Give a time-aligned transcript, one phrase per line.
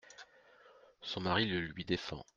[1.03, 2.25] Son mari le lui défend.